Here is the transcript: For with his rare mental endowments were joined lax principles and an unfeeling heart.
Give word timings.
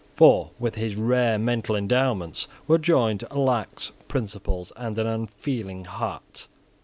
For 0.15 0.49
with 0.57 0.73
his 0.73 0.95
rare 0.95 1.37
mental 1.37 1.75
endowments 1.75 2.47
were 2.67 2.79
joined 2.79 3.23
lax 3.31 3.91
principles 4.07 4.73
and 4.75 4.97
an 4.97 5.05
unfeeling 5.05 5.85
heart. 5.85 6.47